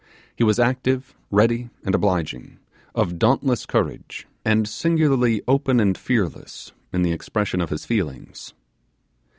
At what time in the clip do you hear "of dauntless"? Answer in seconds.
2.95-3.67